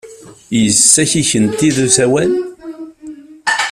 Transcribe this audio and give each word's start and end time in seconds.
Yessaki-kent-id 0.61 1.77
usawal? 1.85 2.31